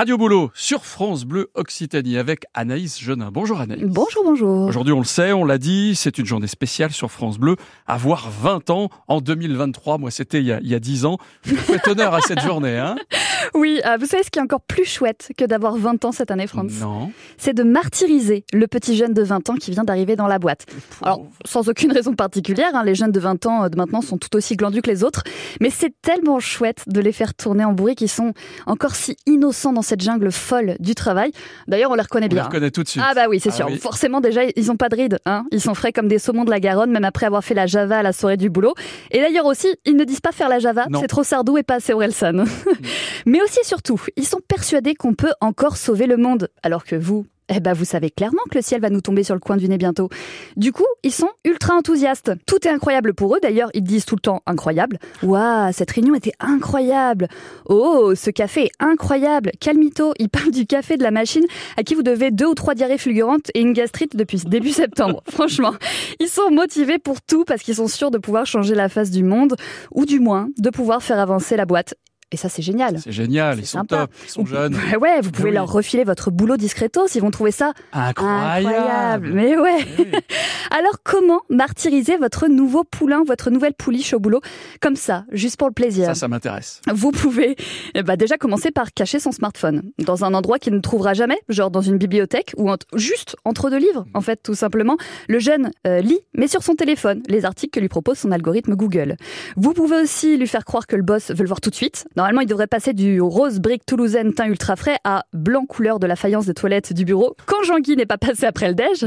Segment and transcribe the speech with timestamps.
[0.00, 3.30] Radio Boulot sur France Bleu Occitanie avec Anaïs Genin.
[3.30, 3.84] Bonjour Anaïs.
[3.84, 4.66] Bonjour, bonjour.
[4.66, 7.56] Aujourd'hui, on le sait, on l'a dit, c'est une journée spéciale sur France Bleu.
[7.86, 11.18] Avoir 20 ans en 2023, moi c'était il, y a 10 ans.
[11.44, 11.54] Je
[11.90, 12.78] honneur à cette journée.
[12.78, 12.96] Hein
[13.54, 16.30] oui, euh, vous savez ce qui est encore plus chouette que d'avoir 20 ans cette
[16.30, 17.12] année, France Non.
[17.38, 20.66] C'est de martyriser le petit jeune de 20 ans qui vient d'arriver dans la boîte.
[21.02, 24.18] Alors, sans aucune raison particulière, hein, les jeunes de 20 ans euh, de maintenant sont
[24.18, 25.22] tout aussi glandus que les autres,
[25.60, 28.32] mais c'est tellement chouette de les faire tourner en bourrique, qui sont
[28.66, 31.32] encore si innocents dans cette jungle folle du travail.
[31.68, 32.38] D'ailleurs, on les reconnaît bien.
[32.38, 33.02] On les reconnaît tout de suite.
[33.06, 33.70] Ah bah oui, c'est ah sûr.
[33.80, 35.18] Forcément, déjà, ils n'ont pas de rides.
[35.26, 35.44] Hein.
[35.50, 37.98] Ils sont frais comme des saumons de la Garonne, même après avoir fait la Java
[37.98, 38.74] à la soirée du boulot.
[39.10, 41.76] Et d'ailleurs aussi, ils ne disent pas faire la Java, c'est trop sardou et pas
[41.76, 42.44] assez Orelsan.
[43.30, 47.26] Mais aussi surtout, ils sont persuadés qu'on peut encore sauver le monde, alors que vous,
[47.48, 49.68] eh ben, vous savez clairement que le ciel va nous tomber sur le coin du
[49.68, 50.08] nez bientôt.
[50.56, 52.32] Du coup, ils sont ultra enthousiastes.
[52.44, 53.38] Tout est incroyable pour eux.
[53.40, 54.98] D'ailleurs, ils disent tout le temps incroyable.
[55.22, 57.28] Waouh, cette réunion était incroyable.
[57.66, 59.52] Oh, ce café est incroyable.
[59.60, 61.44] Calmito, il parle du café de la machine
[61.76, 65.22] à qui vous devez deux ou trois diarrhées fulgurantes et une gastrite depuis début septembre.
[65.30, 65.74] Franchement,
[66.18, 69.22] ils sont motivés pour tout parce qu'ils sont sûrs de pouvoir changer la face du
[69.22, 69.54] monde
[69.92, 71.94] ou du moins de pouvoir faire avancer la boîte.
[72.32, 73.00] Et ça, c'est génial.
[73.00, 74.76] C'est génial, ils sont top, ils sont jeunes.
[75.00, 79.30] Ouais, vous pouvez leur refiler votre boulot discretos, ils vont trouver ça incroyable.
[79.32, 79.78] Mais ouais.
[80.70, 84.40] Alors, comment martyriser votre nouveau poulain, votre nouvelle pouliche au boulot
[84.80, 86.06] Comme ça, juste pour le plaisir?
[86.06, 86.80] Ça, ça m'intéresse.
[86.92, 87.56] Vous pouvez
[87.94, 91.38] eh ben, déjà commencer par cacher son smartphone dans un endroit qu'il ne trouvera jamais,
[91.48, 94.96] genre dans une bibliothèque ou juste entre deux livres, en fait, tout simplement.
[95.28, 98.76] Le jeune euh, lit, mais sur son téléphone, les articles que lui propose son algorithme
[98.76, 99.16] Google.
[99.56, 102.06] Vous pouvez aussi lui faire croire que le boss veut le voir tout de suite
[102.20, 106.06] Normalement, il devrait passer du rose brique toulousaine teint ultra frais à blanc couleur de
[106.06, 109.06] la faïence des toilettes du bureau quand Jean-Guy n'est pas passé après le déj.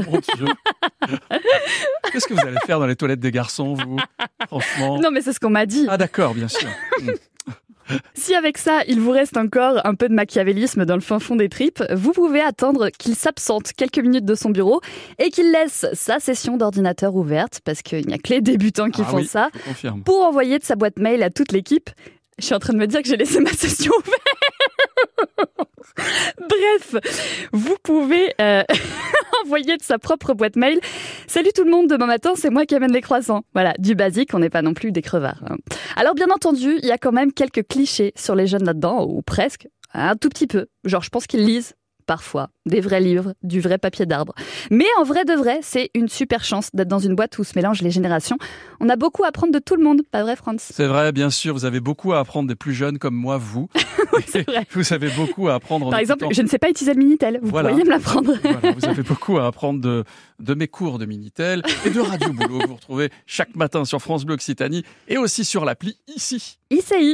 [2.12, 3.98] Qu'est-ce que vous allez faire dans les toilettes des garçons, vous?
[4.48, 4.98] Franchement.
[4.98, 5.86] Non, mais c'est ce qu'on m'a dit.
[5.88, 6.68] Ah d'accord, bien sûr.
[8.14, 11.36] Si avec ça, il vous reste encore un peu de machiavélisme dans le fin fond
[11.36, 14.80] des tripes, vous pouvez attendre qu'il s'absente quelques minutes de son bureau
[15.18, 19.02] et qu'il laisse sa session d'ordinateur ouverte, parce qu'il n'y a que les débutants qui
[19.02, 19.50] ah font ça,
[20.06, 21.90] pour envoyer de sa boîte mail à toute l'équipe
[22.38, 24.22] je suis en train de me dire que j'ai laissé ma session ouverte.
[26.38, 26.96] Bref,
[27.52, 28.62] vous pouvez euh,
[29.44, 30.80] envoyer de sa propre boîte mail.
[31.26, 33.42] Salut tout le monde, demain matin, c'est moi qui amène les croissants.
[33.54, 35.42] Voilà, du basique, on n'est pas non plus des crevards.
[35.48, 35.56] Hein.
[35.96, 39.22] Alors bien entendu, il y a quand même quelques clichés sur les jeunes là-dedans, ou
[39.22, 40.66] presque, un tout petit peu.
[40.84, 41.74] Genre, je pense qu'ils lisent
[42.06, 44.34] parfois des vrais livres, du vrai papier d'arbre.
[44.70, 47.52] Mais en vrai de vrai, c'est une super chance d'être dans une boîte où se
[47.56, 48.38] mélangent les générations.
[48.80, 50.72] On a beaucoup à apprendre de tout le monde, pas vrai Franz?
[50.72, 53.68] C'est vrai, bien sûr, vous avez beaucoup à apprendre des plus jeunes comme moi, vous.
[54.26, 54.66] c'est vrai.
[54.72, 55.90] Vous avez beaucoup à apprendre.
[55.90, 58.34] Par exemple, je ne sais pas utiliser le Minitel, vous pourriez me l'apprendre.
[58.76, 60.04] vous avez beaucoup à apprendre de,
[60.40, 64.24] de mes cours de Minitel et de Radio Boulot vous retrouvez chaque matin sur France
[64.24, 66.58] Bleu Occitanie et aussi sur l'appli ici.
[66.70, 67.12] ICI.